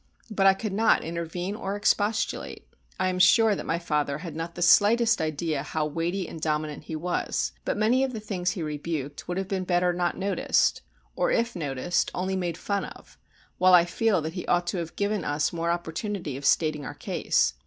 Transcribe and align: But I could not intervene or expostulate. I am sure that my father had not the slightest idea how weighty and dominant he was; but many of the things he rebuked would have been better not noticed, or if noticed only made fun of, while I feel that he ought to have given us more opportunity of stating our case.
But 0.31 0.47
I 0.47 0.55
could 0.55 0.73
not 0.73 1.03
intervene 1.03 1.53
or 1.53 1.75
expostulate. 1.75 2.67
I 2.99 3.07
am 3.09 3.19
sure 3.19 3.55
that 3.55 3.67
my 3.67 3.77
father 3.77 4.17
had 4.17 4.35
not 4.35 4.55
the 4.55 4.63
slightest 4.63 5.21
idea 5.21 5.61
how 5.61 5.85
weighty 5.85 6.27
and 6.27 6.41
dominant 6.41 6.85
he 6.85 6.95
was; 6.95 7.51
but 7.65 7.77
many 7.77 8.03
of 8.03 8.11
the 8.11 8.19
things 8.19 8.49
he 8.53 8.63
rebuked 8.63 9.27
would 9.27 9.37
have 9.37 9.47
been 9.47 9.63
better 9.63 9.93
not 9.93 10.17
noticed, 10.17 10.81
or 11.15 11.29
if 11.29 11.55
noticed 11.55 12.09
only 12.15 12.35
made 12.35 12.57
fun 12.57 12.85
of, 12.85 13.19
while 13.59 13.75
I 13.75 13.85
feel 13.85 14.23
that 14.23 14.33
he 14.33 14.47
ought 14.47 14.65
to 14.73 14.77
have 14.79 14.95
given 14.95 15.23
us 15.23 15.53
more 15.53 15.69
opportunity 15.69 16.35
of 16.35 16.45
stating 16.45 16.83
our 16.83 16.95
case. 16.95 17.53